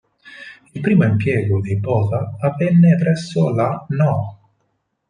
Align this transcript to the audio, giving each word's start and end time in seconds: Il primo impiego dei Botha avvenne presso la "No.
Il 0.71 0.81
primo 0.81 1.03
impiego 1.05 1.61
dei 1.61 1.77
Botha 1.77 2.35
avvenne 2.39 2.95
presso 2.95 3.53
la 3.53 3.85
"No. 3.89 4.39